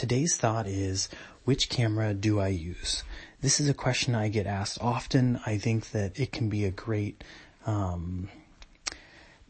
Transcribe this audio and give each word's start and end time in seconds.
today's 0.00 0.38
thought 0.38 0.66
is, 0.66 1.10
which 1.44 1.68
camera 1.68 2.14
do 2.14 2.40
I 2.40 2.48
use? 2.48 3.04
This 3.42 3.60
is 3.60 3.68
a 3.68 3.74
question 3.74 4.14
I 4.14 4.30
get 4.30 4.46
asked 4.46 4.78
often. 4.80 5.38
I 5.44 5.58
think 5.58 5.90
that 5.90 6.18
it 6.18 6.32
can 6.32 6.48
be 6.48 6.64
a 6.64 6.70
great, 6.70 7.22
um, 7.66 8.30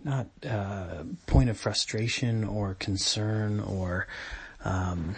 not 0.03 0.27
uh, 0.45 1.05
point 1.29 1.51
of 1.51 1.57
frustration 1.57 2.43
or 2.43 2.75
concern 2.75 3.61
or 3.61 4.09
um, 4.65 5.15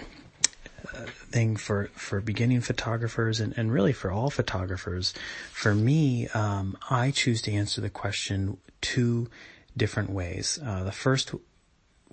thing 1.06 1.56
for 1.56 1.88
for 1.94 2.20
beginning 2.20 2.60
photographers 2.60 3.40
and, 3.40 3.56
and 3.56 3.72
really 3.72 3.94
for 3.94 4.12
all 4.12 4.28
photographers. 4.28 5.14
For 5.50 5.74
me, 5.74 6.28
um, 6.28 6.76
I 6.90 7.10
choose 7.10 7.40
to 7.42 7.52
answer 7.52 7.80
the 7.80 7.88
question 7.88 8.58
two 8.82 9.30
different 9.74 10.10
ways. 10.10 10.58
Uh, 10.62 10.84
the 10.84 10.92
first 10.92 11.32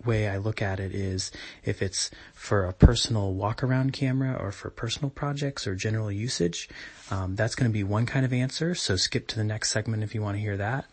way 0.05 0.27
I 0.27 0.37
look 0.37 0.61
at 0.61 0.79
it 0.79 0.93
is 0.93 1.31
if 1.63 1.81
it's 1.81 2.11
for 2.33 2.65
a 2.65 2.73
personal 2.73 3.33
walk 3.33 3.63
around 3.63 3.93
camera 3.93 4.33
or 4.39 4.51
for 4.51 4.69
personal 4.69 5.09
projects 5.09 5.67
or 5.67 5.75
general 5.75 6.11
usage, 6.11 6.69
um, 7.11 7.35
that's 7.35 7.55
going 7.55 7.69
to 7.69 7.73
be 7.73 7.83
one 7.83 8.05
kind 8.05 8.25
of 8.25 8.33
answer. 8.33 8.75
So 8.75 8.95
skip 8.95 9.27
to 9.27 9.35
the 9.35 9.43
next 9.43 9.71
segment 9.71 10.03
if 10.03 10.15
you 10.15 10.21
want 10.21 10.37
to 10.37 10.41
hear 10.41 10.57
that. 10.57 10.85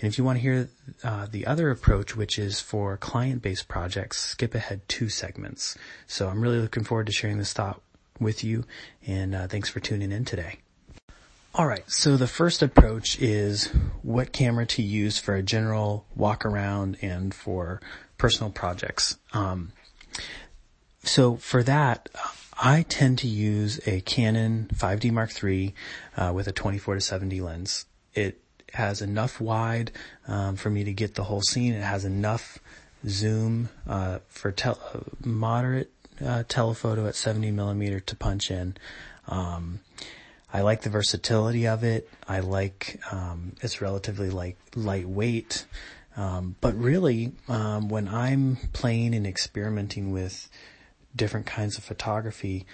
And 0.00 0.10
if 0.10 0.16
you 0.16 0.24
want 0.24 0.36
to 0.36 0.42
hear 0.42 0.68
uh, 1.02 1.26
the 1.30 1.46
other 1.46 1.70
approach, 1.70 2.16
which 2.16 2.38
is 2.38 2.60
for 2.60 2.96
client-based 2.96 3.66
projects, 3.66 4.18
skip 4.18 4.54
ahead 4.54 4.82
two 4.86 5.08
segments. 5.08 5.76
So 6.06 6.28
I'm 6.28 6.40
really 6.40 6.60
looking 6.60 6.84
forward 6.84 7.06
to 7.06 7.12
sharing 7.12 7.38
this 7.38 7.52
thought 7.52 7.80
with 8.20 8.44
you, 8.44 8.64
and 9.06 9.34
uh, 9.34 9.48
thanks 9.48 9.68
for 9.68 9.80
tuning 9.80 10.12
in 10.12 10.24
today. 10.24 10.58
All 11.54 11.66
right, 11.66 11.88
so 11.90 12.16
the 12.16 12.28
first 12.28 12.62
approach 12.62 13.20
is 13.20 13.66
what 14.02 14.32
camera 14.32 14.66
to 14.66 14.82
use 14.82 15.18
for 15.18 15.34
a 15.34 15.42
general 15.42 16.04
walk 16.14 16.44
around 16.44 16.98
and 17.02 17.34
for 17.34 17.80
personal 18.18 18.50
projects. 18.50 19.16
Um, 19.32 19.72
so 21.02 21.36
for 21.36 21.62
that, 21.62 22.08
I 22.60 22.82
tend 22.82 23.18
to 23.20 23.28
use 23.28 23.80
a 23.86 24.00
Canon 24.00 24.68
5D 24.74 25.12
Mark 25.12 25.42
III 25.42 25.74
uh, 26.16 26.32
with 26.34 26.48
a 26.48 26.52
24 26.52 26.96
to 26.96 27.00
70 27.00 27.40
lens. 27.40 27.86
It 28.14 28.40
has 28.74 29.00
enough 29.00 29.40
wide 29.40 29.92
um, 30.26 30.56
for 30.56 30.68
me 30.68 30.84
to 30.84 30.92
get 30.92 31.14
the 31.14 31.24
whole 31.24 31.40
scene. 31.40 31.72
It 31.72 31.82
has 31.82 32.04
enough 32.04 32.58
zoom 33.06 33.68
uh, 33.86 34.18
for 34.28 34.50
tel- 34.50 35.04
moderate 35.24 35.92
uh, 36.24 36.42
telephoto 36.48 37.06
at 37.06 37.14
70 37.14 37.52
millimeter 37.52 38.00
to 38.00 38.16
punch 38.16 38.50
in. 38.50 38.76
Um, 39.28 39.80
I 40.52 40.62
like 40.62 40.82
the 40.82 40.90
versatility 40.90 41.66
of 41.68 41.84
it. 41.84 42.08
I 42.26 42.40
like 42.40 43.00
um, 43.12 43.52
it's 43.60 43.80
relatively 43.80 44.30
like 44.30 44.56
lightweight. 44.74 45.66
Um, 46.18 46.56
but 46.60 46.74
really, 46.76 47.32
um, 47.48 47.88
when 47.88 48.08
I'm 48.08 48.56
playing 48.72 49.14
and 49.14 49.24
experimenting 49.24 50.10
with 50.10 50.50
different 51.14 51.46
kinds 51.46 51.78
of 51.78 51.84
photography, 51.84 52.66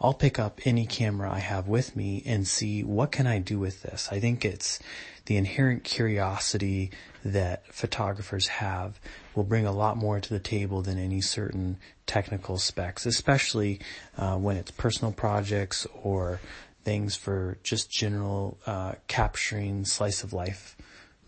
I'll 0.00 0.14
pick 0.14 0.40
up 0.40 0.60
any 0.64 0.84
camera 0.84 1.30
I 1.32 1.38
have 1.38 1.68
with 1.68 1.94
me 1.94 2.24
and 2.26 2.46
see 2.46 2.82
what 2.82 3.12
can 3.12 3.28
I 3.28 3.38
do 3.38 3.60
with 3.60 3.82
this. 3.82 4.08
I 4.10 4.18
think 4.18 4.44
it's 4.44 4.80
the 5.26 5.36
inherent 5.36 5.84
curiosity 5.84 6.90
that 7.24 7.72
photographers 7.72 8.48
have 8.48 8.98
will 9.32 9.44
bring 9.44 9.64
a 9.64 9.72
lot 9.72 9.96
more 9.96 10.18
to 10.18 10.28
the 10.28 10.40
table 10.40 10.82
than 10.82 10.98
any 10.98 11.20
certain 11.20 11.78
technical 12.04 12.58
specs, 12.58 13.06
especially 13.06 13.78
uh, 14.16 14.36
when 14.36 14.56
it's 14.56 14.72
personal 14.72 15.12
projects 15.12 15.86
or 16.02 16.40
things 16.82 17.14
for 17.14 17.58
just 17.62 17.92
general 17.92 18.58
uh, 18.66 18.94
capturing 19.06 19.84
slice 19.84 20.24
of 20.24 20.32
life 20.32 20.76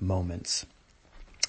moments. 0.01 0.67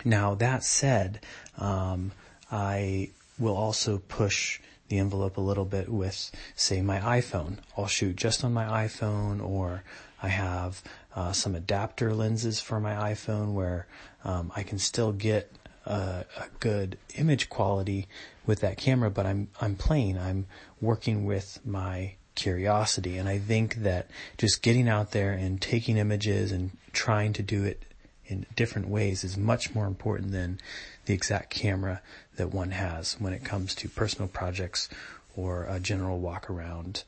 Now 0.03 0.35
that 0.35 0.63
said, 0.63 1.19
um, 1.57 2.11
I 2.51 3.09
will 3.39 3.55
also 3.55 3.99
push 3.99 4.59
the 4.89 4.99
envelope 4.99 5.37
a 5.37 5.41
little 5.41 5.65
bit 5.65 5.89
with, 5.89 6.31
say, 6.55 6.81
my 6.81 6.99
iPhone. 6.99 7.57
I'll 7.77 7.87
shoot 7.87 8.15
just 8.17 8.43
on 8.43 8.53
my 8.53 8.85
iPhone 8.85 9.41
or 9.41 9.83
I 10.21 10.27
have 10.27 10.83
uh, 11.15 11.31
some 11.31 11.55
adapter 11.55 12.13
lenses 12.13 12.59
for 12.59 12.79
my 12.79 13.13
iPhone 13.13 13.53
where 13.53 13.87
um, 14.23 14.51
I 14.55 14.63
can 14.63 14.77
still 14.77 15.11
get 15.11 15.51
a, 15.85 16.25
a, 16.37 16.45
good 16.59 16.97
image 17.15 17.49
quality 17.49 18.07
with 18.45 18.59
that 18.59 18.77
camera, 18.77 19.09
but 19.09 19.25
I'm 19.25 19.47
I'm 19.59 19.75
playing. 19.75 20.17
I'm 20.17 20.45
working 20.79 21.25
with 21.25 21.59
my 21.65 22.13
curiosity, 22.35 23.17
and 23.17 23.27
I 23.27 23.39
think 23.39 23.75
that 23.77 24.09
just 24.37 24.61
getting 24.61 24.87
out 24.87 25.11
there 25.11 25.31
and 25.31 25.59
taking 25.59 25.97
images 25.97 26.51
and 26.51 26.71
trying 26.93 27.33
to 27.33 27.41
do 27.41 27.63
it 27.63 27.83
in 28.31 28.45
different 28.55 28.87
ways 28.87 29.23
is 29.23 29.37
much 29.37 29.75
more 29.75 29.85
important 29.85 30.31
than 30.31 30.59
the 31.05 31.13
exact 31.13 31.49
camera 31.49 32.01
that 32.37 32.53
one 32.53 32.71
has 32.71 33.15
when 33.19 33.33
it 33.33 33.43
comes 33.43 33.75
to 33.75 33.89
personal 33.89 34.27
projects 34.29 34.87
or 35.35 35.65
a 35.65 35.79
general 35.79 36.19
walk 36.19 36.49
around 36.49 37.03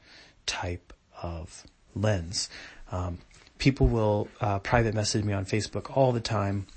type 0.45 0.93
of 1.21 1.63
lens. 1.95 2.49
Um, 2.91 3.19
people 3.57 3.87
will 3.87 4.27
uh, 4.41 4.59
private 4.59 4.93
message 4.93 5.23
me 5.23 5.33
on 5.33 5.45
Facebook 5.45 5.95
all 5.95 6.11
the 6.11 6.19
time. 6.19 6.67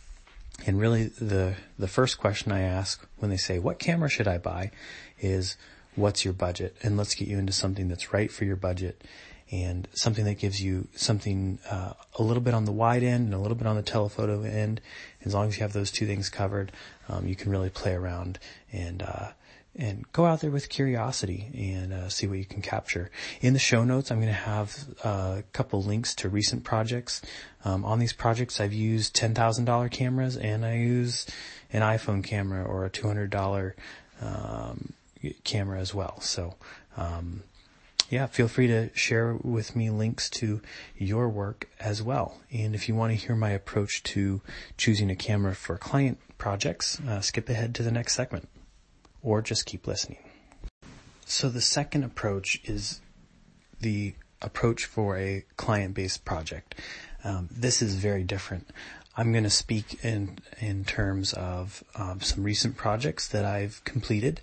And 0.65 0.81
really 0.81 1.06
the, 1.06 1.56
the 1.79 1.89
first 1.89 2.19
question 2.19 2.53
I 2.53 2.61
ask 2.61 3.06
when 3.19 3.31
they 3.31 3.37
say, 3.37 3.59
what 3.59 3.79
camera 3.79 4.09
should 4.09 4.29
I 4.29 4.39
buy 4.39 4.71
is 5.19 5.56
what's 5.97 6.25
your 6.25 6.35
budget? 6.35 6.77
And 6.83 6.97
let's 6.97 7.15
get 7.15 7.29
you 7.29 7.39
into 7.39 7.53
something 7.53 7.89
that's 7.89 8.12
right 8.12 8.31
for 8.31 8.45
your 8.45 8.56
budget 8.56 9.03
and 9.51 9.87
something 9.93 10.25
that 10.25 10.39
gives 10.39 10.61
you 10.61 10.89
something 10.95 11.59
uh, 11.71 11.93
a 12.19 12.23
little 12.23 12.43
bit 12.43 12.55
on 12.55 12.65
the 12.65 12.73
wide 12.73 13.03
end 13.03 13.27
and 13.27 13.34
a 13.34 13.39
little 13.39 13.57
bit 13.57 13.67
on 13.67 13.77
the 13.77 13.83
telephoto 13.83 14.43
end. 14.43 14.81
As 15.25 15.34
long 15.34 15.49
as 15.49 15.57
you 15.57 15.62
have 15.62 15.73
those 15.73 15.91
two 15.91 16.07
things 16.07 16.29
covered, 16.29 16.73
um, 17.09 17.27
you 17.27 17.37
can 17.37 17.51
really 17.51 17.71
play 17.71 17.95
around 17.95 18.39
and 18.73 19.03
uh, 19.03 19.29
and 19.79 20.11
go 20.12 20.25
out 20.25 20.41
there 20.41 20.51
with 20.51 20.69
curiosity 20.69 21.51
and 21.55 21.93
uh, 21.93 22.09
see 22.09 22.27
what 22.27 22.39
you 22.39 22.45
can 22.45 22.62
capture. 22.62 23.11
In 23.41 23.53
the 23.53 23.59
show 23.59 23.85
notes, 23.85 24.11
I'm 24.11 24.19
going 24.19 24.29
to 24.29 24.33
have 24.33 24.75
uh, 25.05 25.37
a 25.39 25.45
couple 25.53 25.83
links 25.83 26.15
to 26.17 26.29
recent 26.29 26.65
projects. 26.65 27.21
Um, 27.65 27.85
on 27.85 27.99
these 27.99 28.12
projects, 28.12 28.59
I've 28.59 28.73
used 28.73 29.15
$10,000 29.15 29.91
cameras 29.91 30.37
and 30.37 30.65
I 30.65 30.77
use 30.77 31.27
an 31.73 31.83
iPhone 31.83 32.25
camera 32.25 32.65
or 32.65 32.87
a 32.87 32.91
$200 32.91 33.73
um, 34.23 34.93
camera 35.45 35.79
as 35.79 35.95
well. 35.95 36.21
So, 36.21 36.55
um, 36.97 37.43
yeah, 38.09 38.27
feel 38.27 38.49
free 38.49 38.67
to 38.69 38.91
share 38.94 39.34
with 39.34 39.75
me 39.75 39.91
links 39.91 40.31
to 40.31 40.61
your 40.97 41.28
work 41.28 41.69
as 41.81 42.03
well. 42.03 42.39
And 42.53 42.75
if 42.75 42.89
you 42.89 42.94
want 42.94 43.12
to 43.12 43.17
hear 43.17 43.34
my 43.34 43.50
approach 43.50 44.03
to 44.05 44.41
choosing 44.77 45.11
a 45.11 45.17
camera 45.17 45.55
for 45.55 45.77
client 45.77 46.19
projects, 46.39 47.00
uh, 47.00 47.21
skip 47.21 47.49
ahead 47.49 47.75
to 47.77 47.83
the 47.83 47.91
next 47.91 48.15
segment 48.15 48.49
or 49.22 49.43
just 49.43 49.67
keep 49.67 49.87
listening. 49.87 50.19
So 51.25 51.49
the 51.49 51.61
second 51.61 52.05
approach 52.05 52.61
is 52.65 53.00
the 53.81 54.15
approach 54.41 54.84
for 54.84 55.17
a 55.17 55.44
client-based 55.56 56.25
project. 56.25 56.77
Um, 57.25 57.49
this 57.50 57.83
is 57.83 57.97
very 57.97 58.23
different. 58.23 58.71
I'm 59.17 59.33
going 59.33 59.44
to 59.44 59.50
speak 59.50 60.05
in 60.05 60.38
in 60.61 60.84
terms 60.84 61.33
of 61.33 61.83
um, 61.94 62.21
some 62.21 62.44
recent 62.44 62.77
projects 62.77 63.27
that 63.28 63.44
I've 63.44 63.83
completed. 63.84 64.41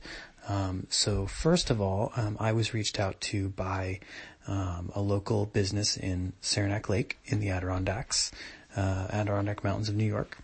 Um, 0.48 0.88
so 0.90 1.26
first 1.26 1.70
of 1.70 1.80
all, 1.80 2.12
um, 2.16 2.38
I 2.40 2.52
was 2.52 2.74
reached 2.74 3.00
out 3.00 3.20
to 3.22 3.50
by 3.50 4.00
um, 4.48 4.92
a 4.94 5.02
local 5.02 5.46
business 5.46 5.96
in 5.96 6.34
Saranac 6.42 6.90
Lake 6.90 7.18
in 7.26 7.40
the 7.40 7.50
Adirondacks, 7.50 8.31
uh, 8.76 9.08
Adirondack 9.09 9.64
Mountains 9.64 9.90
of 9.90 9.96
New 9.96 10.06
York, 10.06 10.38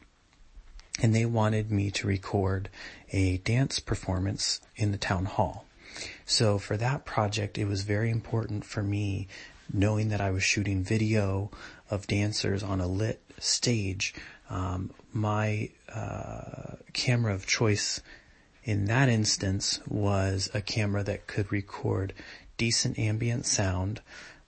and 1.02 1.14
they 1.14 1.26
wanted 1.26 1.72
me 1.72 1.92
to 1.92 2.08
record 2.08 2.70
a 3.12 3.38
dance 3.40 3.80
performance 3.80 4.62
in 4.76 4.92
the 4.92 4.98
town 4.98 5.26
hall. 5.26 5.66
So 6.26 6.60
for 6.60 6.78
that 6.78 7.06
project, 7.06 7.58
it 7.58 7.66
was 7.66 7.82
very 7.82 8.10
important 8.10 8.64
for 8.64 8.84
me 8.84 9.28
knowing 9.72 10.10
that 10.10 10.22
I 10.22 10.32
was 10.32 10.44
shooting 10.44 10.84
video 10.84 11.52
of 11.90 12.08
dancers 12.08 12.64
on 12.64 12.80
a 12.80 12.88
lit 12.88 13.22
stage. 13.40 14.14
Um, 14.50 14.92
my 15.14 15.70
uh, 15.94 16.76
camera 16.94 17.34
of 17.34 17.46
choice 17.46 18.02
in 18.64 18.86
that 18.86 19.10
instance 19.10 19.80
was 19.88 20.50
a 20.54 20.62
camera 20.62 21.04
that 21.04 21.28
could 21.28 21.52
record 21.52 22.14
decent 22.58 23.00
ambient 23.00 23.46
sound. 23.46 24.02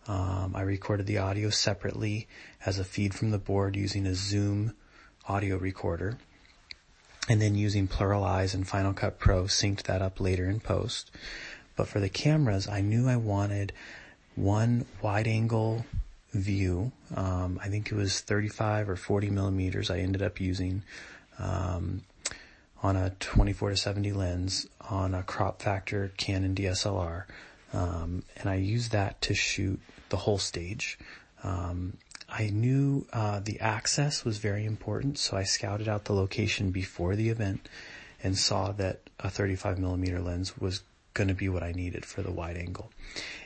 Um, 0.07 0.53
I 0.55 0.61
recorded 0.61 1.05
the 1.05 1.19
audio 1.19 1.49
separately 1.49 2.27
as 2.65 2.79
a 2.79 2.83
feed 2.83 3.13
from 3.13 3.31
the 3.31 3.37
board 3.37 3.75
using 3.75 4.05
a 4.05 4.15
Zoom 4.15 4.73
audio 5.27 5.57
recorder 5.57 6.17
and 7.29 7.41
then 7.41 7.55
using 7.55 7.87
PluralEyes 7.87 8.53
and 8.53 8.67
Final 8.67 8.93
Cut 8.93 9.19
Pro 9.19 9.43
synced 9.43 9.83
that 9.83 10.01
up 10.01 10.19
later 10.19 10.49
in 10.49 10.59
post. 10.59 11.11
But 11.75 11.87
for 11.87 11.99
the 11.99 12.09
cameras, 12.09 12.67
I 12.67 12.81
knew 12.81 13.07
I 13.07 13.15
wanted 13.15 13.73
one 14.35 14.85
wide 15.01 15.27
angle 15.27 15.85
view. 16.33 16.91
Um, 17.15 17.59
I 17.63 17.67
think 17.67 17.91
it 17.91 17.95
was 17.95 18.19
35 18.19 18.89
or 18.89 18.95
40 18.95 19.29
millimeters 19.29 19.89
I 19.89 19.99
ended 19.99 20.21
up 20.21 20.39
using, 20.39 20.83
um, 21.39 22.01
on 22.81 22.95
a 22.95 23.11
24 23.19 23.71
to 23.71 23.77
70 23.77 24.13
lens 24.13 24.67
on 24.89 25.13
a 25.13 25.23
crop 25.23 25.61
factor 25.61 26.11
Canon 26.17 26.55
DSLR. 26.55 27.25
Um, 27.73 28.23
and 28.37 28.49
I 28.49 28.55
used 28.55 28.91
that 28.91 29.21
to 29.21 29.33
shoot 29.33 29.79
the 30.09 30.17
whole 30.17 30.37
stage. 30.37 30.97
Um, 31.43 31.97
I 32.27 32.49
knew 32.49 33.05
uh, 33.13 33.39
the 33.39 33.59
access 33.59 34.25
was 34.25 34.37
very 34.37 34.65
important, 34.65 35.17
so 35.17 35.37
I 35.37 35.43
scouted 35.43 35.87
out 35.87 36.05
the 36.05 36.13
location 36.13 36.71
before 36.71 37.15
the 37.15 37.29
event 37.29 37.67
and 38.23 38.37
saw 38.37 38.71
that 38.73 39.01
a 39.19 39.29
35 39.29 39.79
millimeter 39.79 40.19
lens 40.19 40.57
was 40.57 40.83
going 41.13 41.27
to 41.27 41.33
be 41.33 41.49
what 41.49 41.63
I 41.63 41.71
needed 41.71 42.05
for 42.05 42.21
the 42.21 42.31
wide 42.31 42.57
angle. 42.57 42.91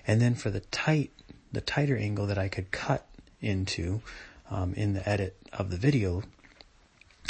And 0.06 0.22
then 0.22 0.36
for 0.36 0.50
the 0.50 0.60
tight, 0.60 1.12
the 1.52 1.62
tighter 1.62 1.98
angle 1.98 2.28
that 2.28 2.38
I 2.38 2.48
could 2.48 2.72
cut 2.72 3.08
into 3.42 4.02
um, 4.50 4.74
in 4.76 4.94
the 4.94 5.08
edit 5.08 5.36
of 5.52 5.72
the 5.72 5.78
video, 5.78 6.24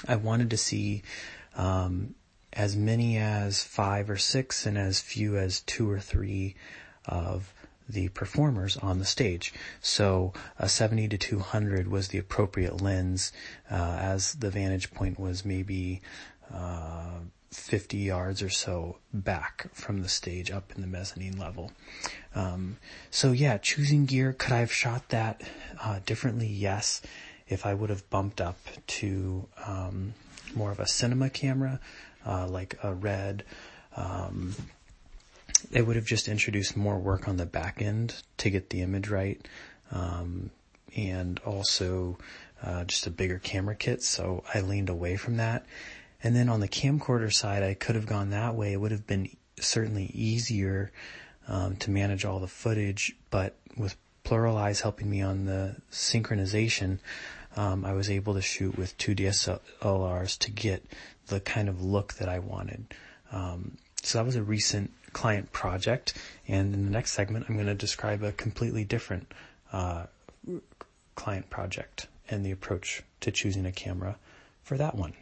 I 0.08 0.18
wanted 0.18 0.50
to 0.50 0.58
see 0.58 1.04
um, 1.56 2.16
as 2.54 2.76
many 2.76 3.18
as 3.18 3.64
five 3.64 4.10
or 4.10 4.18
six 4.18 4.66
and 4.66 4.78
as 4.78 5.00
few 5.00 5.38
as 5.38 5.62
two 5.62 5.90
or 5.90 6.00
three 6.00 6.56
of 7.06 7.54
the 7.88 8.08
performers 8.10 8.78
on 8.78 9.00
the 9.00 9.06
stage. 9.06 9.54
So 9.82 10.34
a 10.58 10.68
70 10.68 11.10
to 11.10 11.18
200 11.18 11.88
was 11.88 12.08
the 12.08 12.18
appropriate 12.18 12.82
lens, 12.82 13.32
uh, 13.70 13.98
as 14.00 14.34
the 14.34 14.50
vantage 14.50 14.92
point 14.92 15.20
was 15.20 15.46
maybe 15.46 16.02
uh, 16.54 17.20
50 17.52 17.98
yards 17.98 18.42
or 18.42 18.50
so 18.50 18.98
back 19.14 19.68
from 19.74 20.02
the 20.02 20.10
stage 20.10 20.52
up 20.52 20.72
in 20.76 20.82
the 20.82 20.88
mezzanine 20.88 21.38
level. 21.38 21.72
Um, 22.34 22.78
so 23.12 23.32
yeah, 23.32 23.58
choosing 23.58 24.06
gear, 24.06 24.34
could 24.34 24.52
I 24.52 24.60
have 24.60 24.74
shot 24.74 25.10
that 25.10 25.42
uh, 25.82 26.00
differently? 26.06 26.48
Yes. 26.48 27.02
If 27.48 27.66
I 27.68 27.76
would 27.76 27.92
have 27.92 28.10
bumped 28.10 28.42
up 28.42 28.58
to 28.88 29.48
um, 29.68 30.16
more 30.54 30.72
of 30.72 30.80
a 30.80 30.88
cinema 30.88 31.30
camera, 31.30 31.80
uh, 32.26 32.48
like 32.48 32.78
a 32.84 32.94
red, 32.94 33.44
um, 33.96 34.54
it 35.72 35.86
would 35.86 35.96
have 35.96 36.06
just 36.06 36.28
introduced 36.28 36.76
more 36.76 37.00
work 37.00 37.28
on 37.28 37.38
the 37.38 37.46
back 37.46 37.82
end 37.82 38.22
to 38.38 38.50
get 38.50 38.70
the 38.70 38.82
image 38.82 39.10
right, 39.10 39.48
um, 39.92 40.52
and 40.96 41.40
also 41.46 42.18
uh, 42.62 42.84
just 42.84 43.08
a 43.08 43.12
bigger 43.12 43.40
camera 43.40 43.76
kit. 43.76 44.04
So 44.04 44.44
I 44.54 44.62
leaned 44.62 44.90
away 44.90 45.18
from 45.18 45.38
that. 45.38 45.66
And 46.24 46.36
then 46.36 46.50
on 46.50 46.60
the 46.60 46.68
camcorder 46.68 47.32
side, 47.32 47.64
I 47.64 47.74
could 47.74 47.96
have 47.96 48.08
gone 48.08 48.32
that 48.32 48.56
way. 48.56 48.74
It 48.74 48.78
would 48.78 48.92
have 48.92 49.06
been 49.06 49.30
certainly 49.60 50.06
easier 50.14 50.92
um, 51.48 51.76
to 51.78 51.92
manage 51.92 52.26
all 52.26 52.40
the 52.40 52.48
footage, 52.48 53.16
but 53.30 53.56
with 53.78 53.96
PluralEyes 54.24 54.82
helping 54.82 55.10
me 55.10 55.22
on 55.22 55.46
the 55.46 55.76
synchronization, 55.92 57.00
um, 57.56 57.86
I 57.86 57.94
was 57.94 58.10
able 58.10 58.34
to 58.34 58.42
shoot 58.42 58.78
with 58.78 58.98
two 58.98 59.16
DSLRs 59.16 60.38
to 60.40 60.52
get 60.52 60.86
the 61.28 61.40
kind 61.40 61.70
of 61.70 61.84
look 61.84 62.16
that 62.16 62.30
I 62.30 62.40
wanted. 62.40 62.94
Um, 63.32 63.78
so 64.04 64.18
that 64.18 64.26
was 64.26 64.36
a 64.36 64.44
recent 64.44 64.92
client 65.14 65.52
project, 65.52 66.14
and 66.48 66.74
in 66.74 66.86
the 66.86 66.92
next 66.92 67.14
segment, 67.14 67.46
I'm 67.48 67.56
going 67.56 67.68
to 67.68 67.74
describe 67.74 68.22
a 68.22 68.32
completely 68.32 68.84
different 68.84 69.32
uh, 69.72 70.06
client 71.16 71.50
project 71.50 72.08
and 72.30 72.46
the 72.46 72.52
approach 72.52 73.02
to 73.22 73.32
choosing 73.32 73.66
a 73.66 73.72
camera 73.72 74.18
for 74.64 74.78
that 74.78 74.96
one. 74.96 75.14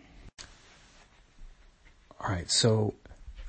All 2.20 2.30
right, 2.30 2.50
so 2.50 2.94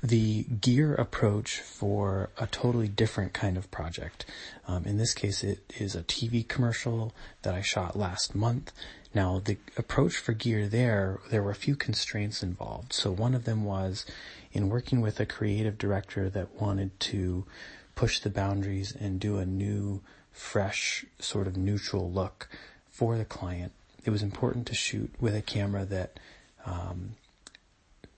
the 0.07 0.43
gear 0.43 0.93
approach 0.93 1.59
for 1.59 2.29
a 2.37 2.45
totally 2.45 2.87
different 2.87 3.33
kind 3.33 3.57
of 3.57 3.71
project. 3.71 4.25
Um, 4.67 4.85
in 4.85 4.97
this 4.97 5.13
case, 5.13 5.43
it 5.43 5.73
is 5.79 5.95
a 5.95 6.03
TV 6.03 6.47
commercial 6.47 7.11
that 7.41 7.55
I 7.55 7.61
shot 7.61 7.97
last 7.97 8.35
month. 8.35 8.71
Now, 9.15 9.41
the 9.43 9.57
approach 9.77 10.17
for 10.17 10.33
gear 10.33 10.67
there, 10.67 11.19
there 11.31 11.41
were 11.41 11.51
a 11.51 11.55
few 11.55 11.75
constraints 11.75 12.43
involved. 12.43 12.93
So 12.93 13.11
one 13.11 13.33
of 13.33 13.45
them 13.45 13.63
was 13.63 14.05
in 14.51 14.69
working 14.69 15.01
with 15.01 15.19
a 15.19 15.25
creative 15.25 15.77
director 15.77 16.29
that 16.29 16.61
wanted 16.61 16.99
to 16.99 17.45
push 17.95 18.19
the 18.19 18.29
boundaries 18.29 18.95
and 18.95 19.19
do 19.19 19.37
a 19.37 19.45
new, 19.45 20.01
fresh, 20.31 21.05
sort 21.17 21.47
of 21.47 21.57
neutral 21.57 22.11
look 22.11 22.47
for 22.91 23.17
the 23.17 23.25
client. 23.25 23.71
It 24.03 24.11
was 24.11 24.21
important 24.21 24.67
to 24.67 24.75
shoot 24.75 25.11
with 25.19 25.35
a 25.35 25.41
camera 25.41 25.85
that 25.85 26.19
um, 26.65 27.15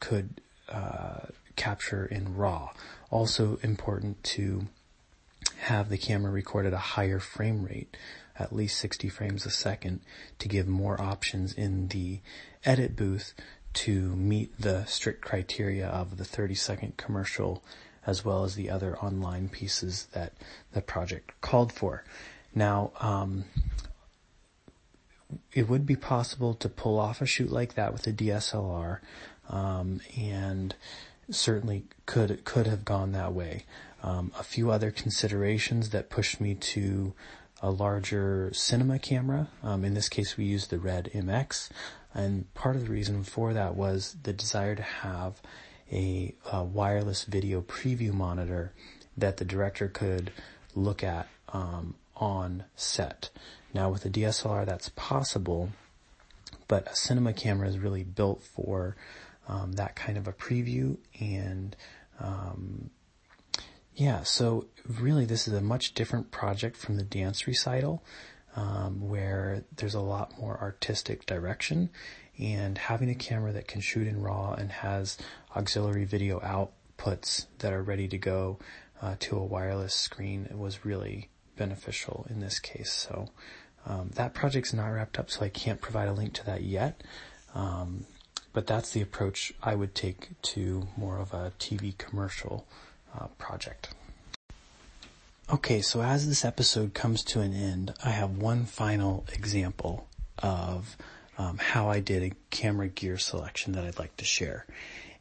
could 0.01 0.41
uh, 0.67 1.27
capture 1.57 2.05
in 2.05 2.37
RAW. 2.37 2.71
Also 3.11 3.59
important 3.61 4.23
to 4.23 4.67
have 5.59 5.89
the 5.89 5.97
camera 5.97 6.31
record 6.31 6.65
at 6.65 6.73
a 6.73 6.77
higher 6.77 7.19
frame 7.19 7.63
rate, 7.65 7.97
at 8.39 8.53
least 8.53 8.79
60 8.79 9.09
frames 9.09 9.45
a 9.45 9.49
second, 9.49 9.99
to 10.39 10.47
give 10.47 10.67
more 10.67 10.99
options 11.01 11.53
in 11.53 11.89
the 11.89 12.21
edit 12.63 12.95
booth 12.95 13.33
to 13.73 14.15
meet 14.15 14.59
the 14.59 14.85
strict 14.85 15.21
criteria 15.21 15.87
of 15.87 16.17
the 16.17 16.25
30 16.25 16.55
second 16.55 16.97
commercial 16.97 17.63
as 18.07 18.23
well 18.23 18.45
as 18.45 18.55
the 18.55 18.69
other 18.69 18.97
online 18.99 19.49
pieces 19.49 20.07
that 20.13 20.33
the 20.71 20.81
project 20.81 21.39
called 21.41 21.73
for. 21.73 22.05
Now, 22.55 22.91
um, 23.01 23.43
it 25.53 25.67
would 25.67 25.85
be 25.85 25.97
possible 25.97 26.53
to 26.55 26.69
pull 26.69 26.99
off 26.99 27.21
a 27.21 27.25
shoot 27.25 27.51
like 27.51 27.75
that 27.75 27.91
with 27.91 28.07
a 28.07 28.13
DSLR, 28.13 28.99
um, 29.49 29.99
and 30.17 30.73
certainly 31.29 31.85
could 32.05 32.43
could 32.45 32.67
have 32.67 32.85
gone 32.85 33.11
that 33.11 33.33
way. 33.33 33.65
Um, 34.03 34.31
a 34.37 34.43
few 34.43 34.71
other 34.71 34.91
considerations 34.91 35.89
that 35.89 36.09
pushed 36.09 36.39
me 36.39 36.55
to 36.55 37.13
a 37.61 37.71
larger 37.71 38.51
cinema 38.53 38.99
camera. 38.99 39.47
Um, 39.63 39.83
in 39.83 39.93
this 39.93 40.09
case, 40.09 40.37
we 40.37 40.45
used 40.45 40.69
the 40.69 40.79
Red 40.79 41.09
MX, 41.13 41.69
and 42.13 42.53
part 42.53 42.75
of 42.75 42.85
the 42.85 42.91
reason 42.91 43.23
for 43.23 43.53
that 43.53 43.75
was 43.75 44.15
the 44.23 44.33
desire 44.33 44.75
to 44.75 44.83
have 44.83 45.41
a, 45.91 46.35
a 46.51 46.63
wireless 46.63 47.23
video 47.23 47.61
preview 47.61 48.13
monitor 48.13 48.71
that 49.17 49.37
the 49.37 49.45
director 49.45 49.87
could 49.87 50.31
look 50.75 51.03
at 51.03 51.27
um, 51.49 51.95
on 52.15 52.65
set. 52.75 53.29
Now, 53.73 53.89
with 53.89 54.05
a 54.05 54.09
DSLR, 54.09 54.65
that's 54.65 54.89
possible, 54.89 55.69
but 56.67 56.87
a 56.87 56.95
cinema 56.95 57.33
camera 57.33 57.67
is 57.67 57.79
really 57.79 58.03
built 58.03 58.43
for 58.43 58.95
um, 59.47 59.73
that 59.73 59.95
kind 59.95 60.17
of 60.17 60.27
a 60.27 60.33
preview 60.33 60.97
and 61.19 61.75
um, 62.19 62.89
yeah, 63.95 64.21
so 64.23 64.67
really 64.87 65.25
this 65.25 65.47
is 65.47 65.53
a 65.53 65.61
much 65.61 65.93
different 65.93 66.31
project 66.31 66.77
from 66.77 66.97
the 66.97 67.03
dance 67.03 67.47
recital 67.47 68.03
um, 68.55 69.07
where 69.07 69.63
there's 69.75 69.95
a 69.95 70.01
lot 70.01 70.37
more 70.39 70.57
artistic 70.59 71.25
direction 71.25 71.89
and 72.37 72.77
having 72.77 73.09
a 73.09 73.15
camera 73.15 73.51
that 73.51 73.67
can 73.67 73.81
shoot 73.81 74.07
in 74.07 74.21
RAW 74.21 74.53
and 74.53 74.71
has 74.71 75.17
auxiliary 75.55 76.05
video 76.05 76.39
outputs 76.39 77.47
that 77.59 77.73
are 77.73 77.81
ready 77.81 78.07
to 78.07 78.17
go 78.17 78.59
uh, 79.01 79.15
to 79.19 79.37
a 79.37 79.43
wireless 79.43 79.95
screen 79.95 80.47
was 80.53 80.85
really 80.85 81.29
beneficial 81.55 82.27
in 82.29 82.39
this 82.39 82.59
case. 82.59 82.91
So 82.91 83.29
um, 83.85 84.11
that 84.15 84.33
project's 84.33 84.73
not 84.73 84.87
wrapped 84.87 85.17
up, 85.17 85.31
so 85.31 85.43
I 85.43 85.49
can't 85.49 85.81
provide 85.81 86.07
a 86.07 86.13
link 86.13 86.33
to 86.33 86.45
that 86.45 86.61
yet. 86.61 87.03
Um, 87.55 88.05
but 88.53 88.67
that's 88.67 88.91
the 88.91 89.01
approach 89.01 89.53
I 89.61 89.75
would 89.75 89.95
take 89.95 90.41
to 90.41 90.87
more 90.97 91.17
of 91.17 91.33
a 91.33 91.51
TV 91.59 91.97
commercial 91.97 92.65
uh, 93.17 93.27
project. 93.37 93.89
Okay, 95.49 95.81
so 95.81 96.01
as 96.01 96.27
this 96.27 96.43
episode 96.43 96.93
comes 96.93 97.23
to 97.25 97.39
an 97.39 97.53
end, 97.53 97.93
I 98.03 98.09
have 98.09 98.37
one 98.37 98.65
final 98.65 99.25
example 99.31 100.07
of 100.39 100.97
um, 101.37 101.57
how 101.57 101.89
I 101.89 101.99
did 101.99 102.23
a 102.23 102.35
camera 102.49 102.89
gear 102.89 103.17
selection 103.17 103.73
that 103.73 103.85
I'd 103.85 103.99
like 103.99 104.17
to 104.17 104.25
share. 104.25 104.65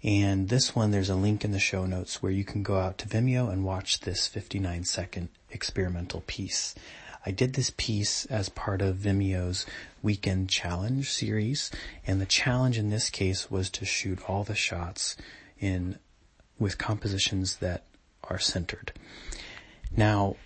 And 0.03 0.49
this 0.49 0.75
one, 0.75 0.91
there's 0.91 1.11
a 1.11 1.15
link 1.15 1.45
in 1.45 1.53
the 1.53 1.59
show 1.59 1.87
notes 1.87 2.23
where 2.23 2.33
you 2.33 2.45
can 2.45 2.63
go 2.63 2.79
out 2.79 2.99
to 2.99 3.09
Vimeo 3.09 3.51
and 3.51 3.65
watch 3.65 4.01
this 4.01 4.27
59 4.27 4.85
second 4.85 5.29
experimental 5.51 6.23
piece. 6.27 6.75
I 7.27 7.33
did 7.33 7.55
this 7.55 7.73
piece 7.77 8.25
as 8.27 8.49
part 8.49 8.81
of 8.81 8.97
Vimeo's 8.97 9.67
weekend 10.01 10.49
challenge 10.49 11.11
series, 11.11 11.73
and 12.07 12.21
the 12.21 12.27
challenge 12.27 12.79
in 12.79 12.91
this 12.91 13.11
case 13.11 13.51
was 13.51 13.69
to 13.71 13.85
shoot 13.85 14.21
all 14.29 14.45
the 14.45 14.55
shots 14.55 15.17
in 15.59 15.99
with 16.57 16.79
compositions 16.79 17.57
that 17.57 17.85
are 18.23 18.39
centered. 18.39 18.93
Now, 19.97 20.37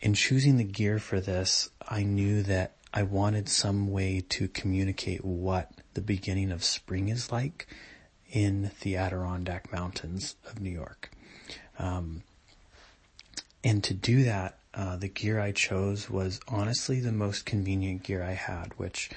in 0.00 0.14
choosing 0.14 0.56
the 0.56 0.64
gear 0.64 1.00
for 1.00 1.20
this, 1.20 1.68
I 1.86 2.04
knew 2.04 2.44
that 2.44 2.76
I 2.94 3.02
wanted 3.02 3.48
some 3.48 3.90
way 3.90 4.20
to 4.30 4.46
communicate 4.46 5.24
what 5.24 5.72
the 5.94 6.00
beginning 6.00 6.52
of 6.52 6.62
spring 6.62 7.08
is 7.08 7.32
like 7.32 7.66
in 8.30 8.70
the 8.82 8.96
Adirondack 8.96 9.72
Mountains 9.72 10.36
of 10.48 10.60
New 10.60 10.70
York. 10.70 11.10
Um, 11.76 12.22
and 13.64 13.82
to 13.84 13.94
do 13.94 14.22
that, 14.22 14.59
uh, 14.74 14.96
the 14.96 15.08
gear 15.08 15.40
I 15.40 15.52
chose 15.52 16.08
was 16.08 16.40
honestly 16.48 17.00
the 17.00 17.12
most 17.12 17.44
convenient 17.44 18.02
gear 18.02 18.22
I 18.22 18.32
had, 18.32 18.72
which 18.76 19.10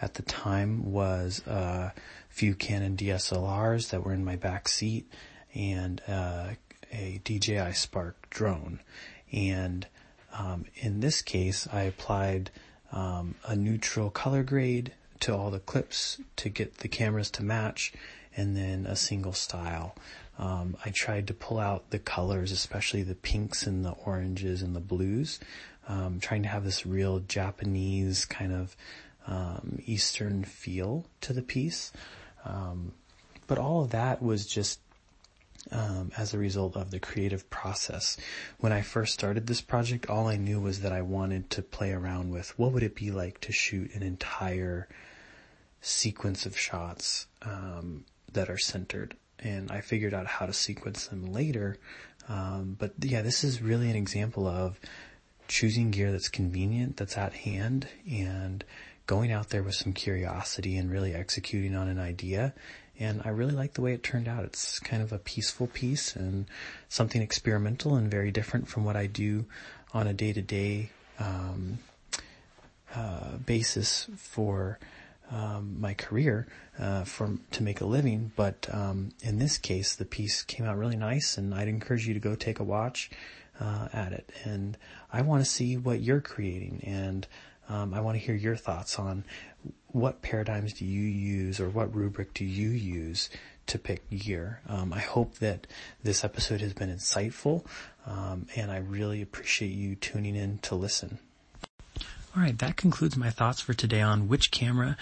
at 0.00 0.14
the 0.14 0.22
time 0.22 0.92
was 0.92 1.42
a 1.46 1.92
few 2.28 2.54
Canon 2.54 2.96
DSLRs 2.96 3.90
that 3.90 4.04
were 4.04 4.14
in 4.14 4.24
my 4.24 4.36
back 4.36 4.68
seat 4.68 5.10
and 5.54 6.00
uh, 6.06 6.50
a 6.92 7.20
DJI 7.24 7.72
Spark 7.72 8.30
drone. 8.30 8.80
And 9.32 9.86
um, 10.32 10.66
in 10.76 11.00
this 11.00 11.22
case, 11.22 11.68
I 11.72 11.82
applied 11.82 12.50
um, 12.92 13.34
a 13.44 13.56
neutral 13.56 14.10
color 14.10 14.42
grade 14.42 14.92
to 15.20 15.34
all 15.34 15.50
the 15.50 15.58
clips 15.58 16.20
to 16.36 16.48
get 16.48 16.78
the 16.78 16.88
cameras 16.88 17.30
to 17.32 17.44
match, 17.44 17.92
and 18.36 18.56
then 18.56 18.86
a 18.86 18.96
single 18.96 19.32
style. 19.32 19.94
Um, 20.38 20.76
I 20.84 20.90
tried 20.90 21.26
to 21.26 21.34
pull 21.34 21.58
out 21.58 21.90
the 21.90 21.98
colors, 21.98 22.50
especially 22.52 23.02
the 23.02 23.14
pinks 23.14 23.66
and 23.66 23.84
the 23.84 23.90
oranges 23.90 24.62
and 24.62 24.74
the 24.74 24.80
blues, 24.80 25.38
um, 25.88 26.18
trying 26.20 26.42
to 26.44 26.48
have 26.48 26.64
this 26.64 26.86
real 26.86 27.20
Japanese 27.20 28.24
kind 28.24 28.52
of 28.52 28.76
um, 29.26 29.80
Eastern 29.84 30.44
feel 30.44 31.04
to 31.20 31.32
the 31.32 31.42
piece. 31.42 31.92
Um, 32.44 32.92
but 33.46 33.58
all 33.58 33.82
of 33.82 33.90
that 33.90 34.22
was 34.22 34.46
just 34.46 34.80
um, 35.72 36.10
as 36.16 36.32
a 36.32 36.38
result 36.38 36.76
of 36.76 36.90
the 36.90 37.00
creative 37.00 37.48
process. 37.50 38.16
When 38.58 38.72
I 38.72 38.82
first 38.82 39.12
started 39.12 39.46
this 39.46 39.60
project, 39.60 40.08
all 40.08 40.26
I 40.26 40.36
knew 40.36 40.60
was 40.60 40.80
that 40.80 40.92
I 40.92 41.02
wanted 41.02 41.50
to 41.50 41.62
play 41.62 41.92
around 41.92 42.30
with 42.30 42.58
what 42.58 42.72
would 42.72 42.82
it 42.82 42.94
be 42.94 43.10
like 43.10 43.40
to 43.42 43.52
shoot 43.52 43.94
an 43.94 44.02
entire 44.02 44.88
sequence 45.80 46.46
of 46.46 46.58
shots 46.58 47.26
um, 47.42 48.04
that 48.32 48.48
are 48.48 48.58
centered, 48.58 49.16
and 49.42 49.70
I 49.70 49.80
figured 49.80 50.14
out 50.14 50.26
how 50.26 50.46
to 50.46 50.52
sequence 50.52 51.06
them 51.06 51.32
later. 51.32 51.76
Um, 52.28 52.76
but 52.78 52.92
yeah, 53.00 53.22
this 53.22 53.44
is 53.44 53.60
really 53.62 53.90
an 53.90 53.96
example 53.96 54.46
of 54.46 54.78
choosing 55.48 55.90
gear 55.90 56.12
that's 56.12 56.28
convenient, 56.28 56.96
that's 56.96 57.16
at 57.18 57.32
hand, 57.32 57.88
and 58.08 58.64
going 59.06 59.32
out 59.32 59.48
there 59.48 59.62
with 59.62 59.74
some 59.74 59.92
curiosity 59.92 60.76
and 60.76 60.90
really 60.90 61.14
executing 61.14 61.74
on 61.74 61.88
an 61.88 61.98
idea 61.98 62.54
and 63.00 63.22
I 63.24 63.30
really 63.30 63.54
like 63.54 63.72
the 63.72 63.80
way 63.80 63.94
it 63.94 64.02
turned 64.02 64.28
out. 64.28 64.44
It's 64.44 64.78
kind 64.78 65.02
of 65.02 65.10
a 65.10 65.18
peaceful 65.18 65.66
piece 65.66 66.14
and 66.14 66.44
something 66.90 67.22
experimental 67.22 67.96
and 67.96 68.10
very 68.10 68.30
different 68.30 68.68
from 68.68 68.84
what 68.84 68.94
I 68.94 69.06
do 69.06 69.46
on 69.94 70.06
a 70.06 70.12
day-to-day 70.12 70.90
um, 71.18 71.78
uh, 72.94 73.38
basis 73.38 74.06
for 74.16 74.78
um, 75.30 75.80
my 75.80 75.94
career 75.94 76.46
uh, 76.78 77.04
for 77.04 77.36
to 77.52 77.62
make 77.62 77.80
a 77.80 77.86
living. 77.86 78.32
But 78.36 78.68
um, 78.72 79.10
in 79.22 79.38
this 79.38 79.58
case, 79.58 79.94
the 79.94 80.04
piece 80.04 80.42
came 80.42 80.66
out 80.66 80.76
really 80.76 80.96
nice, 80.96 81.38
and 81.38 81.54
I'd 81.54 81.68
encourage 81.68 82.06
you 82.06 82.14
to 82.14 82.20
go 82.20 82.34
take 82.34 82.58
a 82.58 82.64
watch 82.64 83.10
uh, 83.60 83.88
at 83.92 84.12
it. 84.12 84.30
And 84.44 84.76
I 85.12 85.22
want 85.22 85.44
to 85.44 85.50
see 85.50 85.76
what 85.76 86.00
you're 86.00 86.20
creating, 86.20 86.82
and 86.84 87.26
um, 87.68 87.94
I 87.94 88.00
want 88.00 88.18
to 88.18 88.24
hear 88.24 88.34
your 88.34 88.56
thoughts 88.56 88.98
on 88.98 89.24
what 89.88 90.22
paradigms 90.22 90.72
do 90.72 90.84
you 90.84 91.02
use 91.02 91.60
or 91.60 91.68
what 91.68 91.94
rubric 91.94 92.34
do 92.34 92.44
you 92.44 92.70
use 92.70 93.28
to 93.66 93.78
pick 93.78 94.08
gear? 94.10 94.60
Um, 94.68 94.92
I 94.92 95.00
hope 95.00 95.38
that 95.38 95.66
this 96.02 96.24
episode 96.24 96.60
has 96.60 96.72
been 96.72 96.90
insightful, 96.90 97.64
um, 98.06 98.46
and 98.56 98.70
I 98.70 98.78
really 98.78 99.22
appreciate 99.22 99.72
you 99.72 99.94
tuning 99.94 100.34
in 100.34 100.58
to 100.58 100.74
listen. 100.74 101.18
All 102.36 102.42
right, 102.42 102.56
that 102.58 102.76
concludes 102.76 103.16
my 103.16 103.30
thoughts 103.30 103.60
for 103.60 103.74
today 103.74 104.02
on 104.02 104.28
which 104.28 104.52
camera 104.52 104.96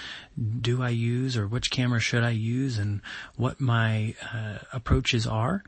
do 0.63 0.83
I 0.83 0.89
use 0.89 1.37
or 1.37 1.47
which 1.47 1.71
camera 1.71 2.01
should 2.01 2.25
I 2.25 2.31
use 2.31 2.79
and 2.79 3.03
what 3.37 3.61
my 3.61 4.15
uh, 4.33 4.59
approaches 4.73 5.27
are 5.27 5.63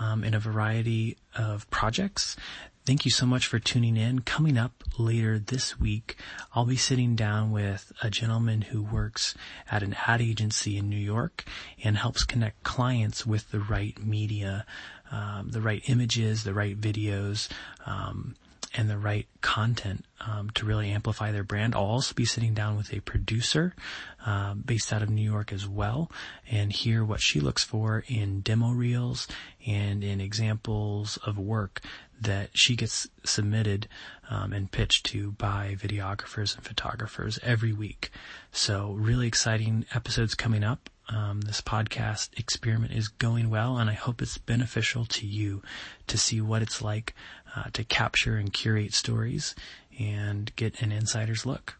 um, 0.00 0.24
in 0.24 0.34
a 0.34 0.40
variety 0.40 1.16
of 1.36 1.70
projects. 1.70 2.36
Thank 2.84 3.04
you 3.04 3.12
so 3.12 3.26
much 3.26 3.46
for 3.46 3.60
tuning 3.60 3.96
in. 3.96 4.22
Coming 4.22 4.58
up 4.58 4.82
later 4.98 5.38
this 5.38 5.78
week, 5.78 6.16
I'll 6.52 6.66
be 6.66 6.76
sitting 6.76 7.14
down 7.14 7.52
with 7.52 7.92
a 8.02 8.10
gentleman 8.10 8.62
who 8.62 8.82
works 8.82 9.36
at 9.70 9.84
an 9.84 9.94
ad 10.08 10.20
agency 10.20 10.76
in 10.76 10.90
New 10.90 10.96
York 10.96 11.44
and 11.84 11.96
helps 11.96 12.24
connect 12.24 12.64
clients 12.64 13.24
with 13.24 13.52
the 13.52 13.60
right 13.60 13.96
media, 14.04 14.66
um, 15.12 15.50
the 15.52 15.60
right 15.60 15.82
images, 15.86 16.42
the 16.42 16.54
right 16.54 16.78
videos, 16.78 17.48
um, 17.86 18.34
and 18.74 18.90
the 18.90 18.98
right 18.98 19.26
content 19.40 20.04
um, 20.20 20.50
to 20.50 20.66
really 20.66 20.90
amplify 20.90 21.30
their 21.30 21.44
brand. 21.44 21.74
I'll 21.74 21.82
also 21.82 22.14
be 22.14 22.24
sitting 22.24 22.54
down 22.54 22.76
with 22.76 22.92
a 22.92 23.00
producer 23.00 23.74
uh, 24.26 24.54
based 24.54 24.92
out 24.92 25.02
of 25.02 25.10
New 25.10 25.22
York 25.22 25.52
as 25.52 25.68
well 25.68 26.10
and 26.50 26.72
hear 26.72 27.04
what 27.04 27.20
she 27.20 27.40
looks 27.40 27.62
for 27.62 28.04
in 28.08 28.40
demo 28.40 28.70
reels 28.70 29.28
and 29.66 30.02
in 30.02 30.20
examples 30.20 31.18
of 31.18 31.38
work 31.38 31.80
that 32.20 32.50
she 32.54 32.74
gets 32.74 33.08
submitted 33.24 33.86
um, 34.30 34.52
and 34.52 34.70
pitched 34.70 35.06
to 35.06 35.32
by 35.32 35.76
videographers 35.78 36.54
and 36.54 36.64
photographers 36.64 37.38
every 37.42 37.72
week. 37.72 38.10
So 38.50 38.92
really 38.92 39.26
exciting 39.26 39.84
episodes 39.94 40.34
coming 40.34 40.64
up. 40.64 40.90
Um, 41.10 41.42
this 41.42 41.60
podcast 41.60 42.30
experiment 42.38 42.92
is 42.92 43.08
going 43.08 43.50
well 43.50 43.76
and 43.76 43.90
I 43.90 43.92
hope 43.92 44.22
it's 44.22 44.38
beneficial 44.38 45.04
to 45.04 45.26
you 45.26 45.62
to 46.06 46.16
see 46.16 46.40
what 46.40 46.62
it's 46.62 46.80
like 46.80 47.14
uh, 47.56 47.64
to 47.72 47.84
capture 47.84 48.36
and 48.36 48.52
curate 48.52 48.94
stories 48.94 49.54
and 49.98 50.54
get 50.56 50.82
an 50.82 50.92
insider's 50.92 51.46
look. 51.46 51.76